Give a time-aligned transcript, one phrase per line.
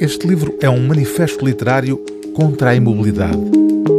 [0.00, 2.00] Este livro é um manifesto literário
[2.32, 3.40] contra a imobilidade.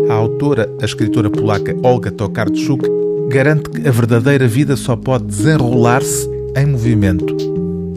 [0.09, 2.87] A autora, a escritora polaca Olga Tokarczuk,
[3.27, 6.25] garante que a verdadeira vida só pode desenrolar-se
[6.55, 7.35] em movimento.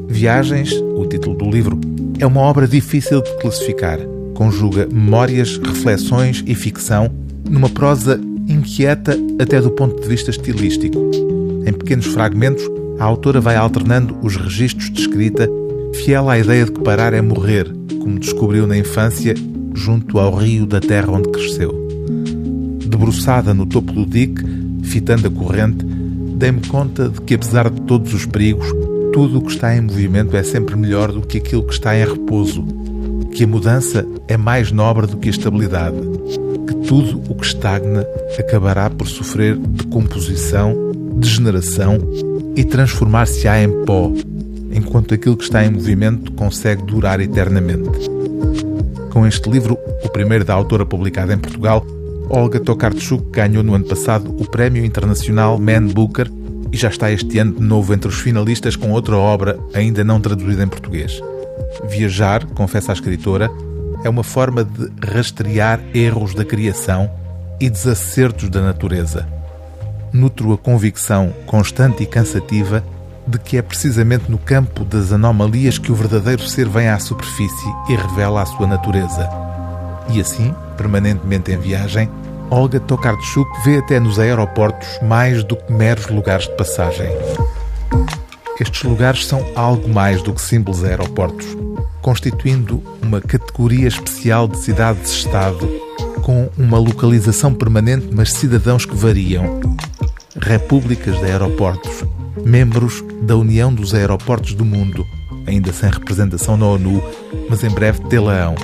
[0.09, 1.79] Viagens, o título do livro,
[2.19, 4.01] é uma obra difícil de classificar.
[4.35, 7.09] Conjuga memórias, reflexões e ficção
[7.49, 10.99] numa prosa inquieta até do ponto de vista estilístico.
[11.65, 15.49] Em pequenos fragmentos, a autora vai alternando os registros de escrita,
[16.05, 19.35] fiel à ideia de que parar é morrer, como descobriu na infância
[19.73, 21.73] junto ao rio da terra onde cresceu.
[22.85, 24.43] Debruçada no topo do dique,
[24.83, 25.85] fitando a corrente,
[26.37, 28.67] dei-me conta de que, apesar de todos os perigos,
[29.13, 32.05] tudo o que está em movimento é sempre melhor do que aquilo que está em
[32.05, 32.65] repouso,
[33.33, 35.99] que a mudança é mais nobre do que a estabilidade,
[36.67, 38.05] que tudo o que estagna
[38.37, 40.75] acabará por sofrer decomposição,
[41.15, 41.99] degeneração
[42.57, 44.13] e transformar-se-á em pó,
[44.73, 47.91] enquanto aquilo que está em movimento consegue durar eternamente.
[49.11, 51.85] Com este livro, o primeiro da autora publicado em Portugal,
[52.31, 56.31] Olga Tokarczuk ganhou no ano passado o Prémio Internacional Man Booker
[56.73, 60.19] e já está este ano de novo entre os finalistas com outra obra ainda não
[60.21, 61.21] traduzida em português.
[61.91, 63.51] Viajar, confessa a escritora,
[64.03, 67.11] é uma forma de rastrear erros da criação
[67.61, 69.29] e desacertos da natureza.
[70.13, 72.83] Nutro a convicção constante e cansativa
[73.33, 77.69] de que é precisamente no campo das anomalias que o verdadeiro ser vem à superfície
[77.89, 79.29] e revela a sua natureza.
[80.11, 82.11] E assim, permanentemente em viagem,
[82.51, 87.09] Olga Tokarczuk vê até nos aeroportos mais do que meros lugares de passagem.
[88.61, 91.47] Estes lugares são algo mais do que simples aeroportos,
[92.03, 95.67] constituindo uma categoria especial de cidades-estado,
[96.23, 99.61] com uma localização permanente, mas cidadãos que variam.
[100.39, 102.05] Repúblicas de aeroportos,
[102.45, 105.07] membros da União dos Aeroportos do Mundo,
[105.47, 107.03] ainda sem representação na ONU,
[107.49, 108.55] mas em breve tê-la-ão.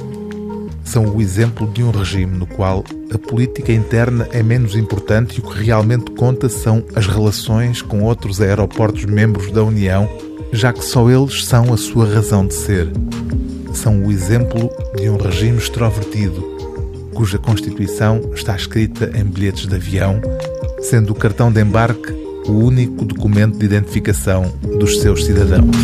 [0.84, 5.40] São o exemplo de um regime no qual a política interna é menos importante e
[5.40, 10.08] o que realmente conta são as relações com outros aeroportos membros da União,
[10.50, 12.90] já que só eles são a sua razão de ser.
[13.74, 16.42] São o exemplo de um regime extrovertido,
[17.12, 20.22] cuja Constituição está escrita em bilhetes de avião,
[20.80, 25.76] sendo o cartão de embarque o único documento de identificação dos seus cidadãos.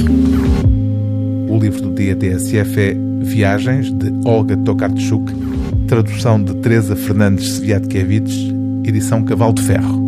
[1.48, 5.32] O livro do dia TSF é Viagens, de Olga Tokarczuk,
[5.86, 8.34] tradução de Teresa Fernandes Sviatkiewicz,
[8.84, 10.03] edição Cavalo de Ferro.